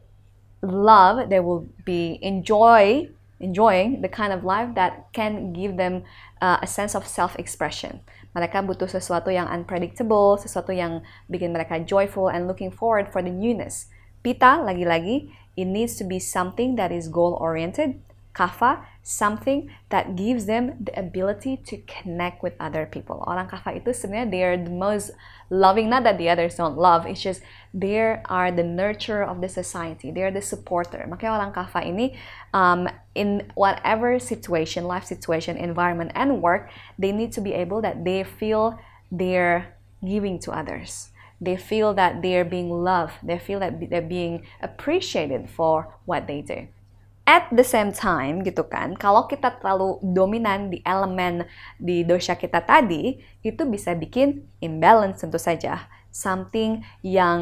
love, 0.63 1.31
they 1.31 1.41
will 1.41 1.67
be 1.85 2.19
enjoy 2.23 3.09
enjoying 3.43 4.01
the 4.01 4.09
kind 4.09 4.33
of 4.33 4.47
life 4.47 4.73
that 4.75 5.11
can 5.13 5.53
give 5.53 5.77
them 5.77 6.03
uh, 6.41 6.57
a 6.63 6.67
sense 6.67 6.95
of 6.95 7.05
self-expression. 7.05 8.01
Mereka 8.33 8.65
butuh 8.65 8.89
sesuatu 8.89 9.29
yang 9.29 9.51
unpredictable, 9.51 10.41
sesuatu 10.41 10.73
yang 10.73 11.05
bikin 11.29 11.53
mereka 11.53 11.83
joyful 11.83 12.31
and 12.31 12.49
looking 12.49 12.71
forward 12.71 13.11
for 13.13 13.21
the 13.21 13.31
newness. 13.31 13.91
Pita, 14.25 14.65
lagi-lagi, 14.65 15.29
it 15.53 15.69
needs 15.69 16.01
to 16.01 16.05
be 16.09 16.17
something 16.17 16.81
that 16.81 16.89
is 16.89 17.13
goal-oriented. 17.13 18.01
Kafa, 18.33 18.83
something 19.05 19.71
that 19.91 20.17
gives 20.17 20.47
them 20.47 20.75
the 20.81 20.99
ability 20.99 21.61
to 21.69 21.77
connect 21.87 22.43
with 22.43 22.57
other 22.59 22.89
people. 22.89 23.23
Orang 23.29 23.47
kafa 23.47 23.79
itu 23.79 23.95
sebenarnya 23.95 24.27
they 24.33 24.43
are 24.43 24.59
the 24.59 24.73
most 24.73 25.15
loving, 25.55 25.87
not 25.87 26.03
that 26.03 26.19
the 26.19 26.27
others 26.27 26.57
don't 26.59 26.75
love, 26.75 27.07
it's 27.07 27.23
just 27.23 27.45
they 27.71 28.01
are 28.01 28.51
the 28.51 28.67
nurturer 28.67 29.23
of 29.23 29.39
the 29.39 29.47
society, 29.47 30.11
they 30.11 30.27
are 30.27 30.35
the 30.35 30.43
supporter. 30.43 31.07
Makanya 31.07 31.39
orang 31.39 31.53
kafa 31.55 31.87
ini 31.87 32.19
um, 32.51 32.91
in 33.15 33.47
whatever 33.55 34.19
situation, 34.19 34.89
life 34.89 35.07
situation, 35.07 35.55
environment, 35.55 36.11
and 36.19 36.43
work, 36.43 36.73
they 36.99 37.13
need 37.13 37.31
to 37.31 37.45
be 37.45 37.55
able 37.55 37.79
that 37.87 38.03
they 38.03 38.27
feel 38.27 38.81
they're 39.15 39.79
giving 40.03 40.43
to 40.43 40.51
others 40.51 41.14
they 41.41 41.57
feel 41.57 41.95
that 41.95 42.23
they're 42.23 42.47
being 42.47 42.71
loved, 42.71 43.15
they 43.23 43.39
feel 43.39 43.61
that 43.61 43.79
they're 43.79 44.05
being 44.05 44.47
appreciated 44.63 45.51
for 45.51 45.95
what 46.05 46.27
they 46.27 46.43
do. 46.43 46.69
At 47.25 47.49
the 47.49 47.65
same 47.65 47.89
time, 47.89 48.45
gitu 48.45 48.69
kan, 48.69 49.01
kalau 49.01 49.25
kita 49.25 49.57
terlalu 49.57 49.97
dominan 50.05 50.69
di 50.69 50.85
elemen 50.85 51.49
di 51.81 52.05
dosha 52.05 52.37
kita 52.37 52.61
tadi, 52.61 53.17
itu 53.41 53.65
bisa 53.65 53.97
bikin 53.97 54.45
imbalance 54.61 55.25
tentu 55.25 55.41
saja. 55.41 55.89
Something 56.13 56.85
yang 57.01 57.41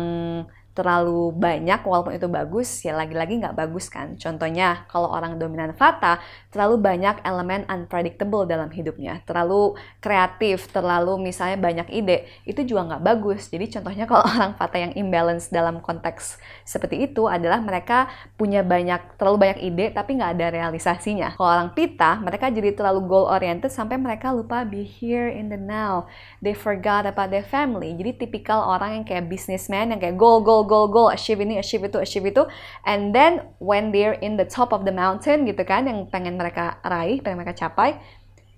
terlalu 0.73 1.37
banyak 1.37 1.85
walaupun 1.85 2.17
itu 2.17 2.29
bagus 2.33 2.69
ya 2.81 2.97
lagi-lagi 2.97 3.45
nggak 3.45 3.57
bagus 3.57 3.93
kan. 3.93 4.17
Contohnya 4.17 4.89
kalau 4.89 5.13
orang 5.13 5.37
dominan 5.37 5.77
Vata 5.77 6.17
terlalu 6.49 6.81
banyak 6.81 7.21
elemen 7.29 7.69
unpredictable 7.69 8.49
dalam 8.49 8.73
hidupnya. 8.73 9.21
Terlalu 9.29 9.77
kreatif 10.01 10.73
terlalu 10.73 11.21
misalnya 11.21 11.61
banyak 11.61 11.89
ide 11.93 12.25
itu 12.49 12.65
juga 12.65 12.97
nggak 12.97 13.05
bagus. 13.05 13.53
Jadi 13.53 13.69
contohnya 13.69 14.05
kalau 14.09 14.25
orang 14.33 14.57
Vata 14.57 14.77
yang 14.81 14.93
imbalance 14.97 15.53
dalam 15.53 15.85
konteks 15.85 16.41
seperti 16.65 17.05
itu 17.05 17.29
adalah 17.29 17.61
mereka 17.61 18.09
punya 18.41 18.65
banyak 18.65 19.21
terlalu 19.21 19.49
banyak 19.49 19.59
ide 19.61 19.87
tapi 19.93 20.17
nggak 20.17 20.41
ada 20.41 20.47
realisasinya. 20.57 21.37
Kalau 21.37 21.53
orang 21.53 21.71
Pita 21.77 22.17
mereka 22.17 22.49
jadi 22.49 22.73
terlalu 22.73 23.05
goal 23.05 23.29
oriented 23.29 23.69
sampai 23.69 24.01
mereka 24.01 24.33
lupa 24.33 24.65
be 24.65 24.81
here 24.81 25.29
in 25.29 25.53
the 25.53 25.61
now. 25.61 26.09
They 26.41 26.57
forgot 26.57 27.05
about 27.05 27.29
their 27.29 27.45
family. 27.45 27.93
Jadi 27.93 28.25
tipikal 28.25 28.65
orang 28.65 29.03
yang 29.03 29.05
kayak 29.05 29.29
businessman 29.29 29.93
yang 29.93 30.01
kayak 30.01 30.17
goal 30.17 30.41
goal 30.41 30.62
goal, 30.65 30.89
goal, 30.89 31.09
achieve 31.11 31.43
ini, 31.43 31.59
achieve 31.59 31.87
itu, 31.91 31.99
achieve 31.99 32.27
itu. 32.31 32.43
And 32.87 33.15
then 33.15 33.47
when 33.59 33.91
they're 33.91 34.19
in 34.19 34.39
the 34.39 34.49
top 34.49 34.71
of 34.73 34.87
the 34.89 34.95
mountain 34.95 35.45
gitu 35.47 35.63
kan, 35.67 35.87
yang 35.87 36.09
pengen 36.09 36.39
mereka 36.41 36.81
raih, 36.83 37.21
pengen 37.21 37.43
mereka 37.43 37.69
capai, 37.69 38.01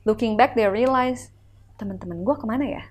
looking 0.04 0.36
back 0.38 0.54
they 0.54 0.68
realize, 0.68 1.32
teman-teman 1.80 2.22
gue 2.22 2.36
ke 2.36 2.46
mana 2.46 2.66
ya? 2.66 2.84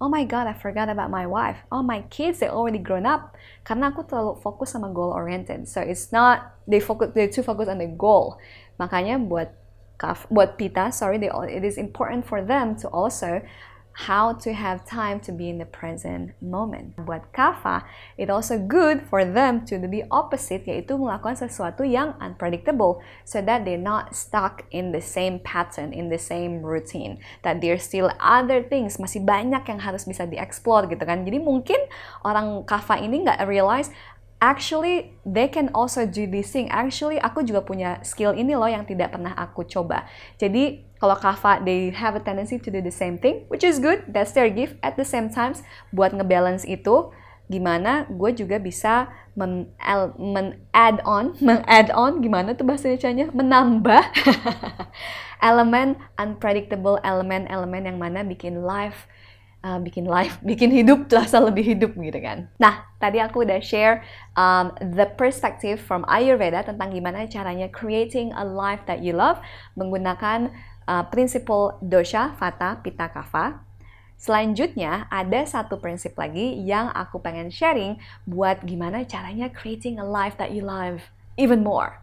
Oh 0.00 0.08
my 0.08 0.24
god, 0.24 0.48
I 0.48 0.56
forgot 0.56 0.88
about 0.88 1.12
my 1.12 1.28
wife. 1.28 1.60
Oh 1.68 1.84
my 1.84 2.00
kids, 2.08 2.40
they 2.40 2.48
already 2.48 2.80
grown 2.80 3.04
up. 3.04 3.36
Karena 3.68 3.92
aku 3.92 4.08
terlalu 4.08 4.40
fokus 4.40 4.72
sama 4.72 4.88
goal 4.88 5.12
oriented. 5.12 5.68
So 5.68 5.84
it's 5.84 6.08
not 6.08 6.56
they 6.64 6.80
focus 6.80 7.12
they 7.12 7.28
too 7.28 7.44
focus 7.44 7.68
on 7.68 7.76
the 7.76 7.90
goal. 8.00 8.40
Makanya 8.80 9.20
buat 9.20 9.52
buat 10.32 10.56
pita, 10.56 10.88
sorry, 10.88 11.20
they, 11.20 11.28
it 11.52 11.60
is 11.60 11.76
important 11.76 12.24
for 12.24 12.40
them 12.40 12.72
to 12.80 12.88
also 12.88 13.44
how 13.92 14.32
to 14.32 14.52
have 14.54 14.86
time 14.86 15.20
to 15.20 15.32
be 15.32 15.50
in 15.50 15.58
the 15.58 15.68
present 15.68 16.32
moment. 16.40 16.96
Buat 16.96 17.32
Kava, 17.34 17.84
it 18.16 18.30
also 18.30 18.56
good 18.56 19.02
for 19.04 19.24
them 19.26 19.66
to 19.66 19.76
do 19.78 19.86
the 19.90 20.06
opposite, 20.08 20.64
yaitu 20.64 20.96
melakukan 20.96 21.36
sesuatu 21.36 21.84
yang 21.84 22.14
unpredictable, 22.22 23.02
so 23.26 23.42
that 23.42 23.66
they're 23.66 23.80
not 23.80 24.14
stuck 24.16 24.64
in 24.70 24.94
the 24.94 25.02
same 25.02 25.42
pattern, 25.42 25.92
in 25.92 26.08
the 26.08 26.20
same 26.20 26.62
routine. 26.64 27.18
That 27.42 27.60
there 27.60 27.76
still 27.76 28.08
other 28.22 28.62
things, 28.64 28.96
masih 28.96 29.26
banyak 29.26 29.66
yang 29.66 29.80
harus 29.82 30.06
bisa 30.06 30.24
dieksplor 30.24 30.88
gitu 30.88 31.02
kan. 31.04 31.26
Jadi 31.26 31.42
mungkin 31.42 31.80
orang 32.24 32.64
Kava 32.64 32.96
ini 33.02 33.26
nggak 33.26 33.44
realize 33.44 33.92
actually 34.40 35.14
they 35.22 35.46
can 35.46 35.68
also 35.76 36.08
do 36.08 36.26
this 36.26 36.50
thing. 36.50 36.72
Actually 36.72 37.20
aku 37.20 37.44
juga 37.44 37.62
punya 37.62 38.00
skill 38.00 38.32
ini 38.32 38.56
loh 38.56 38.66
yang 38.66 38.88
tidak 38.88 39.14
pernah 39.14 39.36
aku 39.36 39.68
coba. 39.68 40.08
Jadi 40.40 40.88
kalau 40.98 41.14
Kava 41.14 41.60
they 41.62 41.92
have 41.92 42.16
a 42.16 42.22
tendency 42.24 42.56
to 42.56 42.72
do 42.72 42.80
the 42.80 42.92
same 42.92 43.20
thing, 43.20 43.44
which 43.52 43.62
is 43.62 43.78
good. 43.78 44.02
That's 44.08 44.32
their 44.32 44.48
gift. 44.48 44.80
At 44.80 44.96
the 44.96 45.06
same 45.06 45.28
times 45.30 45.62
buat 45.92 46.16
ngebalance 46.16 46.64
itu 46.64 47.12
gimana 47.50 48.06
gue 48.06 48.30
juga 48.30 48.62
bisa 48.62 49.10
men, 49.36 49.68
men 50.16 50.56
add 50.72 51.04
on, 51.04 51.36
men 51.44 51.60
add 51.68 51.92
on 51.92 52.24
gimana 52.24 52.56
tuh 52.56 52.64
bahasa 52.64 52.88
Indonesia-nya? 52.88 53.30
Menambah 53.36 54.02
elemen 55.50 55.96
unpredictable 56.16 57.00
elemen-elemen 57.04 57.88
yang 57.88 57.98
mana 58.00 58.24
bikin 58.24 58.64
life 58.64 59.08
uh, 59.64 59.78
bikin 59.80 60.08
life, 60.08 60.40
bikin 60.48 60.72
hidup 60.72 61.08
terasa 61.08 61.40
lebih 61.40 61.76
hidup 61.76 61.92
gitu 61.96 62.20
kan. 62.20 62.48
Nah, 62.56 62.84
tadi 63.00 63.20
aku 63.20 63.44
udah 63.44 63.60
share 63.60 64.04
um, 64.36 64.72
the 64.80 65.08
perspective 65.16 65.80
from 65.80 66.04
Ayurveda 66.08 66.64
tentang 66.64 66.92
gimana 66.92 67.28
caranya 67.28 67.68
creating 67.68 68.32
a 68.36 68.44
life 68.44 68.84
that 68.88 69.04
you 69.04 69.12
love 69.12 69.40
menggunakan 69.76 70.52
uh, 70.88 71.04
prinsipal 71.08 71.78
dosha, 71.84 72.32
vata, 72.36 72.80
pitta, 72.80 73.08
kapha. 73.12 73.62
Selanjutnya, 74.20 75.08
ada 75.08 75.48
satu 75.48 75.80
prinsip 75.80 76.12
lagi 76.20 76.60
yang 76.60 76.92
aku 76.92 77.24
pengen 77.24 77.48
sharing 77.48 77.96
buat 78.28 78.60
gimana 78.68 79.08
caranya 79.08 79.48
creating 79.48 79.96
a 79.96 80.04
life 80.04 80.36
that 80.36 80.52
you 80.52 80.60
love 80.60 81.00
even 81.40 81.64
more. 81.64 81.96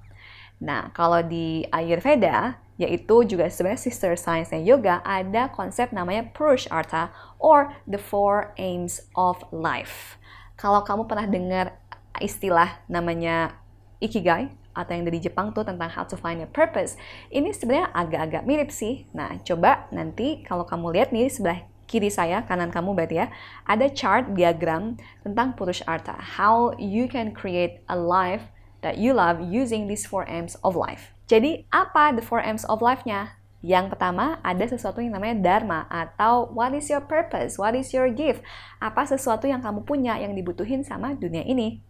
Nah, 0.57 0.89
kalau 0.97 1.21
di 1.21 1.61
Ayurveda, 1.69 2.57
yaitu 2.77 3.25
juga 3.25 3.49
sebenarnya 3.49 3.81
sister 3.81 4.13
science-nya 4.13 4.61
yoga, 4.61 5.01
ada 5.01 5.49
konsep 5.49 5.89
namanya 5.89 6.29
Purushartha 6.31 7.09
or 7.41 7.73
the 7.89 7.97
four 7.97 8.53
aims 8.61 9.03
of 9.17 9.41
life. 9.49 10.21
Kalau 10.57 10.85
kamu 10.85 11.09
pernah 11.09 11.27
dengar 11.29 11.65
istilah 12.17 12.81
namanya 12.89 13.57
Ikigai, 13.97 14.53
atau 14.77 14.93
yang 14.93 15.09
dari 15.09 15.17
Jepang 15.17 15.49
tuh 15.57 15.65
tentang 15.65 15.89
how 15.89 16.05
to 16.05 16.13
find 16.13 16.37
a 16.37 16.45
purpose. 16.45 16.93
Ini 17.33 17.49
sebenarnya 17.49 17.89
agak-agak 17.97 18.45
mirip 18.45 18.69
sih. 18.69 19.09
Nah, 19.09 19.41
coba 19.41 19.89
nanti 19.89 20.45
kalau 20.45 20.69
kamu 20.69 20.93
lihat 20.93 21.09
nih 21.09 21.33
sebelah 21.33 21.65
kiri 21.89 22.13
saya, 22.13 22.45
kanan 22.45 22.69
kamu 22.69 22.93
berarti 22.93 23.25
ya, 23.25 23.33
ada 23.65 23.89
chart 23.89 24.37
diagram 24.37 25.01
tentang 25.25 25.57
Purushartha. 25.57 26.13
How 26.37 26.77
you 26.77 27.09
can 27.09 27.33
create 27.33 27.81
a 27.89 27.97
life 27.97 28.53
that 28.85 29.01
you 29.01 29.17
love 29.17 29.41
using 29.41 29.89
these 29.89 30.05
four 30.05 30.29
M's 30.29 30.53
of 30.61 30.77
life. 30.77 31.16
Jadi, 31.27 31.67
apa 31.67 32.15
the 32.15 32.23
four 32.23 32.39
M's 32.39 32.63
of 32.71 32.79
life-nya? 32.79 33.35
Yang 33.59 33.91
pertama, 33.91 34.39
ada 34.47 34.63
sesuatu 34.63 35.03
yang 35.03 35.19
namanya 35.19 35.43
dharma 35.43 35.83
atau 35.91 36.47
what 36.55 36.71
is 36.71 36.87
your 36.87 37.03
purpose? 37.03 37.59
What 37.59 37.75
is 37.75 37.91
your 37.91 38.07
gift? 38.07 38.39
Apa 38.79 39.03
sesuatu 39.03 39.43
yang 39.43 39.59
kamu 39.59 39.83
punya 39.83 40.15
yang 40.15 40.31
dibutuhin 40.31 40.87
sama 40.87 41.19
dunia 41.19 41.43
ini? 41.43 41.83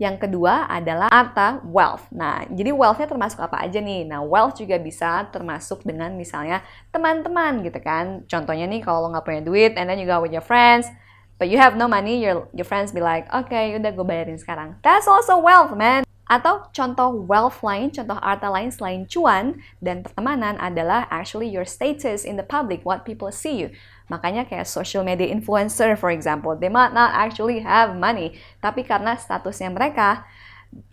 Yang 0.00 0.24
kedua 0.24 0.64
adalah 0.64 1.12
arta 1.12 1.60
wealth. 1.60 2.08
Nah, 2.08 2.48
jadi 2.48 2.72
wealth-nya 2.72 3.04
termasuk 3.04 3.36
apa 3.44 3.60
aja 3.60 3.84
nih? 3.84 4.08
Nah, 4.08 4.24
wealth 4.24 4.56
juga 4.56 4.80
bisa 4.80 5.28
termasuk 5.28 5.84
dengan 5.84 6.16
misalnya 6.16 6.64
teman-teman 6.88 7.60
gitu 7.60 7.76
kan. 7.84 8.24
Contohnya 8.24 8.64
nih 8.64 8.80
kalau 8.80 9.04
lo 9.04 9.12
nggak 9.12 9.28
punya 9.28 9.42
duit 9.44 9.76
and 9.76 9.92
then 9.92 10.00
you 10.00 10.08
go 10.08 10.24
with 10.24 10.32
your 10.32 10.40
friends, 10.40 10.88
but 11.36 11.52
you 11.52 11.60
have 11.60 11.76
no 11.76 11.84
money, 11.84 12.16
your, 12.16 12.48
your 12.56 12.64
friends 12.64 12.96
be 12.96 13.04
like, 13.04 13.28
okay, 13.28 13.76
udah 13.76 13.92
gue 13.92 14.06
bayarin 14.08 14.40
sekarang. 14.40 14.80
That's 14.80 15.04
also 15.04 15.36
wealth, 15.36 15.76
man. 15.76 16.08
Atau 16.30 16.70
contoh 16.70 17.26
wealth 17.26 17.58
lain, 17.66 17.90
contoh 17.90 18.14
harta 18.22 18.46
lain 18.46 18.70
selain 18.70 19.02
cuan 19.10 19.58
dan 19.82 20.06
pertemanan 20.06 20.54
adalah 20.62 21.10
actually 21.10 21.50
your 21.50 21.66
status 21.66 22.22
in 22.22 22.38
the 22.38 22.46
public, 22.46 22.86
what 22.86 23.02
people 23.02 23.34
see 23.34 23.58
you. 23.58 23.74
Makanya 24.06 24.46
kayak 24.46 24.70
social 24.70 25.02
media 25.02 25.26
influencer 25.26 25.98
for 25.98 26.14
example, 26.14 26.54
they 26.54 26.70
might 26.70 26.94
not 26.94 27.10
actually 27.18 27.66
have 27.66 27.98
money, 27.98 28.38
tapi 28.62 28.86
karena 28.86 29.18
statusnya 29.18 29.74
mereka, 29.74 30.22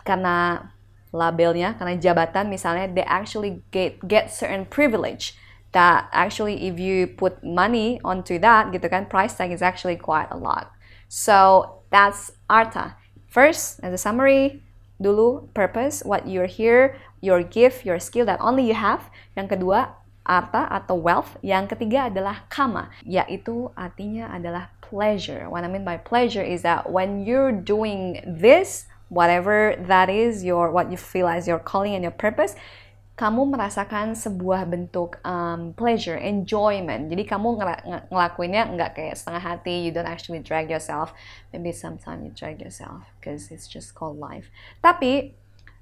karena 0.01 0.74
labelnya, 1.13 1.77
karena 1.77 2.01
jabatan 2.01 2.50
misalnya, 2.50 2.89
they 2.89 3.06
actually 3.06 3.62
get 3.70 4.01
get 4.10 4.34
certain 4.34 4.65
privilege 4.65 5.38
that 5.77 6.10
actually 6.10 6.65
if 6.65 6.82
you 6.82 7.06
put 7.06 7.46
money 7.46 8.01
onto 8.01 8.41
that 8.41 8.74
gitu 8.74 8.89
kan, 8.89 9.06
price 9.06 9.38
tag 9.38 9.53
is 9.53 9.62
actually 9.62 10.01
quite 10.01 10.34
a 10.34 10.39
lot. 10.39 10.74
So 11.08 11.70
that's 11.94 12.34
arta. 12.50 12.98
First, 13.29 13.86
as 13.86 13.94
a 13.94 14.01
summary, 14.01 14.65
dulu 15.01 15.48
purpose, 15.54 16.01
what 16.04 16.27
you're 16.27 16.50
here, 16.50 16.98
your 17.22 17.42
gift, 17.42 17.86
your 17.86 18.00
skill 18.00 18.25
that 18.25 18.42
only 18.42 18.68
you 18.68 18.77
have. 18.77 19.10
Yang 19.38 19.58
kedua, 19.58 19.98
arta 20.27 20.68
atau 20.68 21.00
wealth. 21.00 21.39
Yang 21.42 21.77
ketiga 21.77 22.12
adalah 22.12 22.44
kama, 22.51 22.92
yaitu 23.08 23.72
artinya 23.74 24.27
adalah 24.30 24.70
pleasure. 24.84 25.48
What 25.48 25.63
I 25.63 25.72
mean 25.72 25.88
by 25.88 25.98
pleasure 25.98 26.44
is 26.44 26.62
that 26.68 26.92
when 26.92 27.24
you're 27.24 27.56
doing 27.56 28.20
this, 28.27 28.88
whatever 29.10 29.75
that 29.88 30.12
is, 30.12 30.44
your 30.44 30.72
what 30.72 30.92
you 30.92 31.00
feel 31.00 31.27
as 31.27 31.48
your 31.48 31.60
calling 31.60 31.96
and 31.96 32.04
your 32.04 32.16
purpose, 32.16 32.56
kamu 33.18 33.50
merasakan 33.50 34.14
sebuah 34.14 34.70
bentuk 34.70 35.18
um, 35.26 35.74
pleasure, 35.74 36.22
enjoyment. 36.22 37.10
Jadi 37.10 37.26
kamu 37.26 37.58
ngel 37.58 37.70
ngelakuinnya 38.14 38.70
nggak 38.78 38.92
kayak 38.94 39.18
setengah 39.18 39.42
hati, 39.42 39.90
you 39.90 39.92
don't 39.92 40.06
actually 40.06 40.38
drag 40.38 40.70
yourself. 40.70 41.18
Maybe 41.50 41.74
sometimes 41.74 42.22
you 42.22 42.32
drag 42.38 42.62
yourself 42.62 43.10
because 43.18 43.50
it's 43.50 43.66
just 43.66 43.98
called 43.98 44.22
life. 44.22 44.54
Tapi 44.86 45.34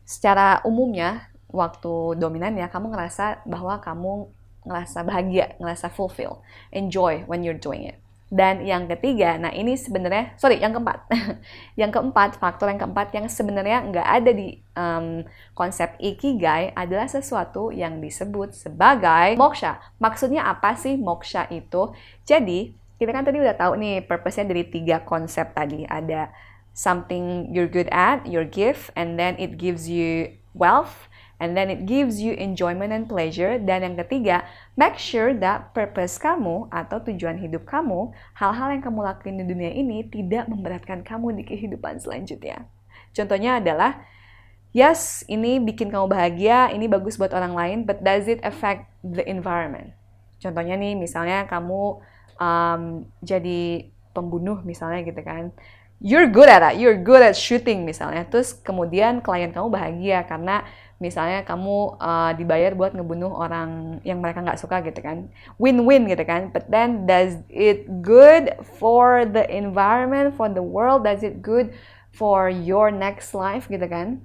secara 0.07 0.63
umumnya 0.63 1.27
waktu 1.51 2.15
dominan 2.15 2.55
ya 2.55 2.71
kamu 2.71 2.95
ngerasa 2.95 3.43
bahwa 3.43 3.83
kamu 3.83 4.31
ngerasa 4.63 5.03
bahagia, 5.03 5.59
ngerasa 5.59 5.91
fulfill, 5.91 6.39
enjoy 6.71 7.27
when 7.27 7.43
you're 7.43 7.59
doing 7.59 7.83
it. 7.83 7.99
Dan 8.25 8.65
yang 8.65 8.89
ketiga, 8.89 9.37
nah 9.37 9.53
ini 9.53 9.77
sebenarnya, 9.77 10.33
sorry, 10.41 10.57
yang 10.57 10.73
keempat. 10.73 11.05
yang 11.81 11.93
keempat, 11.93 12.41
faktor 12.41 12.73
yang 12.73 12.81
keempat 12.81 13.13
yang 13.13 13.29
sebenarnya 13.29 13.85
nggak 13.85 14.07
ada 14.07 14.31
di 14.33 14.57
um, 14.73 15.21
konsep 15.53 15.93
Ikigai 16.01 16.73
adalah 16.73 17.05
sesuatu 17.05 17.69
yang 17.69 18.01
disebut 18.01 18.57
sebagai 18.57 19.37
moksha. 19.37 19.77
Maksudnya 20.01 20.49
apa 20.49 20.73
sih 20.73 20.97
moksha 20.97 21.45
itu? 21.53 21.93
Jadi, 22.25 22.73
kita 22.97 23.13
kan 23.13 23.21
tadi 23.21 23.37
udah 23.37 23.53
tahu 23.53 23.77
nih 23.77 24.01
purpose-nya 24.09 24.49
dari 24.49 24.65
tiga 24.73 25.05
konsep 25.05 25.53
tadi. 25.53 25.85
Ada 25.85 26.33
something 26.73 27.53
you're 27.53 27.69
good 27.69 27.87
at, 27.93 28.25
your 28.25 28.43
gift, 28.43 28.89
and 28.97 29.21
then 29.21 29.37
it 29.37 29.61
gives 29.61 29.85
you 29.85 30.33
wealth, 30.57 31.07
and 31.39 31.55
then 31.55 31.67
it 31.67 31.83
gives 31.83 32.19
you 32.23 32.35
enjoyment 32.35 32.95
and 32.95 33.05
pleasure. 33.11 33.59
Dan 33.59 33.83
yang 33.83 33.95
ketiga, 33.99 34.47
make 34.79 34.95
sure 34.95 35.35
that 35.35 35.75
purpose 35.75 36.15
kamu 36.15 36.71
atau 36.71 37.03
tujuan 37.03 37.39
hidup 37.39 37.67
kamu, 37.67 38.15
hal-hal 38.39 38.71
yang 38.71 38.83
kamu 38.83 38.99
lakuin 39.03 39.35
di 39.41 39.45
dunia 39.45 39.71
ini 39.71 40.07
tidak 40.07 40.47
memberatkan 40.47 41.03
kamu 41.03 41.35
di 41.35 41.43
kehidupan 41.43 41.99
selanjutnya. 41.99 42.67
Contohnya 43.11 43.59
adalah, 43.59 44.03
yes, 44.71 45.23
ini 45.27 45.59
bikin 45.59 45.91
kamu 45.91 46.07
bahagia, 46.07 46.71
ini 46.71 46.87
bagus 46.87 47.19
buat 47.19 47.35
orang 47.35 47.55
lain, 47.55 47.77
but 47.83 47.99
does 48.03 48.27
it 48.27 48.39
affect 48.43 48.87
the 49.03 49.23
environment? 49.27 49.91
Contohnya 50.39 50.75
nih, 50.79 50.95
misalnya 50.95 51.47
kamu 51.47 51.99
um, 52.39 53.07
jadi 53.23 53.91
pembunuh 54.15 54.63
misalnya 54.63 55.03
gitu 55.03 55.19
kan 55.19 55.51
you're 56.03 56.27
good 56.27 56.49
at 56.49 56.59
that, 56.59 56.75
you're 56.77 56.99
good 56.99 57.23
at 57.23 57.35
shooting 57.37 57.87
misalnya. 57.87 58.27
Terus 58.27 58.55
kemudian 58.55 59.23
klien 59.23 59.51
kamu 59.55 59.71
bahagia 59.71 60.27
karena 60.27 60.67
misalnya 60.95 61.43
kamu 61.43 61.99
uh, 61.99 62.31
dibayar 62.39 62.71
buat 62.71 62.95
ngebunuh 62.95 63.35
orang 63.35 63.99
yang 64.07 64.23
mereka 64.23 64.39
nggak 64.39 64.59
suka 64.59 64.79
gitu 64.79 65.03
kan. 65.03 65.27
Win-win 65.59 66.07
gitu 66.07 66.23
kan. 66.23 66.55
But 66.55 66.71
then 66.71 67.03
does 67.03 67.35
it 67.51 67.87
good 67.99 68.55
for 68.79 69.27
the 69.27 69.43
environment 69.51 70.39
for 70.39 70.47
the 70.47 70.63
world? 70.63 71.03
Does 71.03 71.19
it 71.19 71.43
good 71.43 71.75
for 72.15 72.47
your 72.47 72.95
next 72.95 73.35
life 73.35 73.67
gitu 73.67 73.83
kan? 73.91 74.23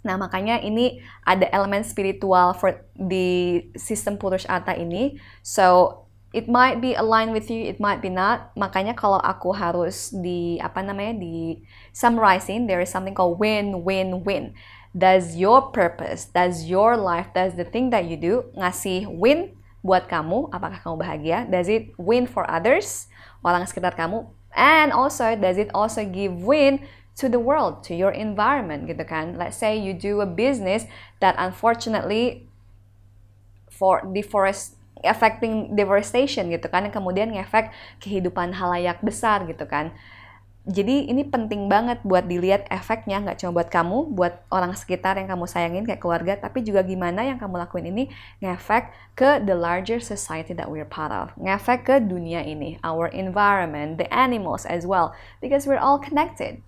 Nah, 0.00 0.16
makanya 0.16 0.64
ini 0.64 1.04
ada 1.28 1.44
elemen 1.52 1.84
spiritual 1.84 2.56
for 2.56 2.88
di 2.96 3.60
sistem 3.76 4.16
Purush 4.16 4.48
Artha 4.48 4.72
ini. 4.72 5.20
So, 5.44 6.08
it 6.32 6.48
might 6.48 6.80
be 6.80 6.96
aligned 6.96 7.36
with 7.36 7.52
you, 7.52 7.68
it 7.68 7.76
might 7.76 8.00
be 8.00 8.08
not. 8.08 8.56
Makanya 8.56 8.96
kalau 8.96 9.20
aku 9.20 9.52
harus 9.52 10.08
di 10.14 10.56
apa 10.64 10.80
namanya 10.80 11.20
di 11.20 11.60
summarizing, 11.92 12.64
there 12.64 12.80
is 12.80 12.88
something 12.88 13.12
called 13.12 13.36
win, 13.36 13.84
win, 13.84 14.24
win 14.24 14.56
does 14.96 15.36
your 15.36 15.70
purpose, 15.70 16.26
does 16.30 16.64
your 16.64 16.96
life, 16.96 17.28
does 17.34 17.54
the 17.54 17.64
thing 17.64 17.90
that 17.90 18.06
you 18.06 18.16
do 18.16 18.48
ngasih 18.56 19.08
win 19.08 19.56
buat 19.84 20.08
kamu? 20.08 20.50
Apakah 20.50 20.80
kamu 20.80 20.96
bahagia? 20.98 21.38
Does 21.48 21.68
it 21.68 21.92
win 22.00 22.26
for 22.26 22.48
others, 22.48 23.06
orang 23.44 23.64
sekitar 23.68 23.94
kamu? 23.94 24.26
And 24.56 24.90
also, 24.90 25.36
does 25.36 25.60
it 25.60 25.70
also 25.76 26.02
give 26.02 26.34
win 26.42 26.82
to 27.20 27.28
the 27.28 27.38
world, 27.38 27.84
to 27.86 27.92
your 27.94 28.10
environment 28.14 28.88
gitu 28.88 29.04
kan? 29.04 29.36
Let's 29.36 29.58
say 29.60 29.76
you 29.76 29.94
do 29.94 30.24
a 30.24 30.28
business 30.28 30.88
that 31.20 31.36
unfortunately 31.38 32.48
for 33.68 34.02
deforest 34.02 34.78
affecting 35.06 35.78
devastation 35.78 36.50
gitu 36.50 36.66
kan 36.66 36.90
yang 36.90 36.94
kemudian 36.94 37.30
ngefek 37.30 37.70
kehidupan 38.02 38.50
halayak 38.50 38.98
besar 38.98 39.46
gitu 39.46 39.62
kan 39.70 39.94
jadi 40.68 41.08
ini 41.08 41.24
penting 41.24 41.64
banget 41.72 42.04
buat 42.04 42.28
dilihat 42.28 42.68
efeknya 42.68 43.24
nggak 43.24 43.40
cuma 43.40 43.56
buat 43.56 43.72
kamu, 43.72 44.12
buat 44.12 44.44
orang 44.52 44.76
sekitar 44.76 45.16
yang 45.16 45.24
kamu 45.24 45.48
sayangin 45.48 45.88
kayak 45.88 45.96
keluarga, 45.96 46.36
tapi 46.36 46.60
juga 46.60 46.84
gimana 46.84 47.24
yang 47.24 47.40
kamu 47.40 47.64
lakuin 47.64 47.88
ini 47.88 48.12
ngefek 48.44 48.92
ke 49.16 49.40
the 49.48 49.56
larger 49.56 49.96
society 49.96 50.52
that 50.52 50.68
we're 50.68 50.84
part 50.84 51.08
of, 51.08 51.32
ngefek 51.40 51.88
ke 51.88 51.96
dunia 52.04 52.44
ini, 52.44 52.76
our 52.84 53.08
environment, 53.16 53.96
the 53.96 54.04
animals 54.12 54.68
as 54.68 54.84
well, 54.84 55.16
because 55.40 55.64
we're 55.64 55.80
all 55.80 55.96
connected. 55.96 56.60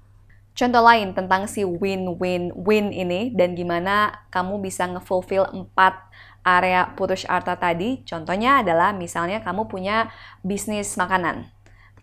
Contoh 0.57 0.81
lain 0.81 1.13
tentang 1.13 1.45
si 1.45 1.61
win-win-win 1.69 2.87
ini 2.97 3.37
dan 3.37 3.53
gimana 3.53 4.25
kamu 4.33 4.65
bisa 4.65 4.89
ngefulfill 4.89 5.45
empat 5.53 6.09
area 6.41 6.89
putus 6.97 7.29
arta 7.29 7.53
tadi. 7.53 8.01
Contohnya 8.09 8.65
adalah 8.65 8.97
misalnya 8.97 9.45
kamu 9.45 9.69
punya 9.69 10.09
bisnis 10.41 10.97
makanan 10.97 11.53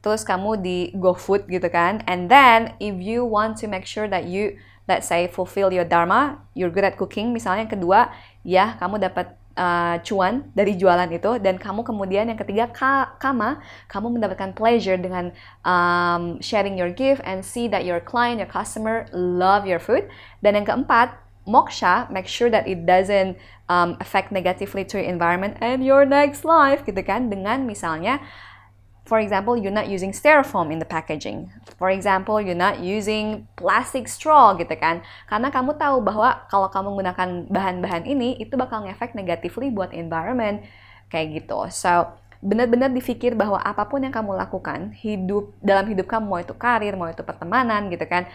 terus 0.08 0.24
kamu 0.24 0.64
di 0.64 0.96
GoFood 0.96 1.52
gitu 1.52 1.68
kan. 1.68 2.00
And 2.08 2.32
then 2.32 2.80
if 2.80 2.96
you 2.96 3.28
want 3.28 3.60
to 3.60 3.68
make 3.68 3.84
sure 3.84 4.08
that 4.08 4.24
you 4.32 4.56
let's 4.88 5.12
say 5.12 5.28
fulfill 5.28 5.68
your 5.76 5.84
dharma, 5.84 6.40
you're 6.56 6.72
good 6.72 6.88
at 6.88 6.96
cooking 6.96 7.36
misalnya 7.36 7.68
yang 7.68 7.74
kedua, 7.76 8.08
ya 8.48 8.80
kamu 8.80 9.04
dapat 9.04 9.36
uh, 9.60 10.00
cuan 10.06 10.48
dari 10.56 10.80
jualan 10.80 11.12
itu 11.12 11.42
dan 11.44 11.60
kamu 11.60 11.84
kemudian 11.84 12.30
yang 12.32 12.40
ketiga 12.40 12.72
ka 12.72 13.20
kama 13.20 13.60
kamu 13.92 14.16
mendapatkan 14.16 14.56
pleasure 14.56 14.96
dengan 14.96 15.36
um, 15.68 16.40
sharing 16.40 16.80
your 16.80 16.94
gift 16.94 17.20
and 17.28 17.44
see 17.44 17.68
that 17.68 17.84
your 17.84 18.00
client 18.00 18.40
your 18.40 18.48
customer 18.48 19.10
love 19.12 19.68
your 19.68 19.82
food 19.82 20.08
dan 20.40 20.56
yang 20.56 20.64
keempat 20.64 21.20
moksha 21.44 22.08
make 22.14 22.30
sure 22.30 22.48
that 22.48 22.64
it 22.70 22.86
doesn't 22.88 23.36
um, 23.68 23.98
affect 24.00 24.32
negatively 24.32 24.86
to 24.86 25.02
your 25.02 25.10
environment 25.10 25.58
and 25.60 25.84
your 25.84 26.06
next 26.08 26.48
life 26.48 26.86
gitu 26.86 27.02
kan 27.04 27.28
dengan 27.28 27.68
misalnya 27.68 28.22
For 29.08 29.24
example, 29.24 29.56
you're 29.56 29.72
not 29.72 29.88
using 29.88 30.12
styrofoam 30.12 30.68
in 30.68 30.84
the 30.84 30.90
packaging. 30.90 31.48
For 31.80 31.88
example, 31.88 32.44
you're 32.44 32.60
not 32.60 32.84
using 32.84 33.48
plastic 33.56 34.12
straw 34.12 34.52
gitu 34.60 34.76
kan. 34.76 35.00
Karena 35.32 35.48
kamu 35.48 35.80
tahu 35.80 36.04
bahwa 36.04 36.44
kalau 36.52 36.68
kamu 36.68 36.92
menggunakan 36.92 37.30
bahan-bahan 37.48 38.04
ini, 38.04 38.36
itu 38.36 38.60
bakal 38.60 38.84
ngefek 38.84 39.16
negatively 39.16 39.72
buat 39.72 39.96
environment. 39.96 40.68
Kayak 41.08 41.40
gitu. 41.40 41.72
So, 41.72 42.20
benar-benar 42.44 42.92
dipikir 42.92 43.34
bahwa 43.34 43.64
apa 43.64 43.88
pun 43.88 44.04
yang 44.04 44.12
kamu 44.12 44.36
lakukan, 44.36 44.92
hidup 45.00 45.56
dalam 45.64 45.88
hidup 45.88 46.12
kamu, 46.12 46.26
mau 46.28 46.40
itu 46.44 46.54
karir, 46.54 46.94
mau 47.00 47.08
itu 47.08 47.24
pertemanan 47.24 47.88
gitu 47.88 48.04
kan, 48.06 48.28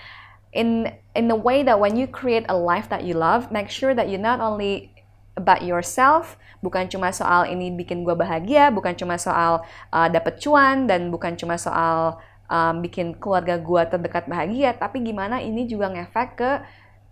in 0.53 0.89
in 1.17 1.29
the 1.29 1.37
way 1.37 1.65
that 1.65 1.81
when 1.81 1.97
you 1.97 2.05
create 2.05 2.45
a 2.49 2.57
life 2.57 2.89
that 2.93 3.05
you 3.05 3.17
love, 3.17 3.49
make 3.49 3.73
sure 3.73 3.97
that 3.97 4.09
you 4.09 4.21
not 4.21 4.41
only 4.41 4.92
about 5.37 5.65
yourself, 5.65 6.37
bukan 6.61 6.89
cuma 6.93 7.11
soal 7.11 7.49
ini 7.49 7.73
bikin 7.73 8.05
gue 8.05 8.13
bahagia, 8.13 8.69
bukan 8.69 8.93
cuma 8.95 9.17
soal 9.17 9.65
uh, 9.91 10.09
dapet 10.13 10.39
cuan, 10.41 10.85
dan 10.85 11.09
bukan 11.09 11.35
cuma 11.35 11.57
soal 11.57 12.21
um, 12.53 12.85
bikin 12.85 13.17
keluarga 13.17 13.57
gue 13.57 13.83
terdekat 13.89 14.29
bahagia, 14.29 14.77
tapi 14.77 15.01
gimana 15.01 15.41
ini 15.41 15.65
juga 15.65 15.89
ngefek 15.89 16.29
ke 16.37 16.51